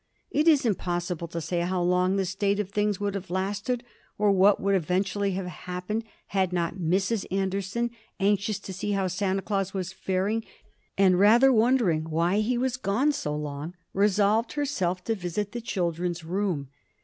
It 0.31 0.47
is 0.47 0.65
impossible 0.65 1.27
to 1.27 1.39
say 1.39 1.59
how 1.61 1.79
long 1.83 2.15
this 2.15 2.31
state 2.31 2.59
of 2.59 2.71
things 2.71 2.99
would 2.99 3.13
have 3.13 3.29
lasted, 3.29 3.83
or 4.17 4.31
what 4.31 4.59
would 4.59 4.73
eventually 4.73 5.33
have 5.33 5.45
happened, 5.45 6.03
had 6.29 6.51
not 6.51 6.77
Mrs. 6.77 7.27
Anderson, 7.31 7.91
anxious 8.19 8.57
to 8.61 8.73
see 8.73 8.93
how 8.93 9.05
Santa 9.05 9.43
Claus 9.43 9.75
was 9.75 9.93
faring, 9.93 10.43
and 10.97 11.19
rather 11.19 11.53
wondering 11.53 12.05
why 12.09 12.37
he 12.39 12.57
was 12.57 12.77
gone 12.77 13.11
so 13.11 13.35
long, 13.35 13.75
resolved 13.93 14.53
herself 14.53 15.03
to 15.03 15.13
visit 15.13 15.51
the 15.51 15.61
children's 15.61 16.23
room. 16.23 16.69